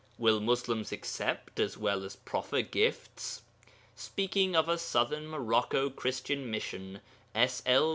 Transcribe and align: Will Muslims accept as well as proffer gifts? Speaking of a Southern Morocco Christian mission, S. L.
Will 0.17 0.39
Muslims 0.39 0.91
accept 0.91 1.59
as 1.59 1.77
well 1.77 2.03
as 2.03 2.15
proffer 2.15 2.63
gifts? 2.63 3.43
Speaking 3.95 4.55
of 4.55 4.67
a 4.67 4.79
Southern 4.79 5.27
Morocco 5.27 5.91
Christian 5.91 6.49
mission, 6.49 7.01
S. 7.35 7.61
L. 7.67 7.89